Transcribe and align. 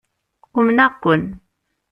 Umneɣ-ken. 0.57 1.23